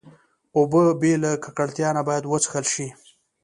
اوبه 0.55 0.81
بې 1.01 1.13
له 1.23 1.31
ککړتیا 1.43 1.89
نه 1.97 2.01
باید 2.07 2.23
وڅښل 2.27 2.65
شي. 2.73 2.87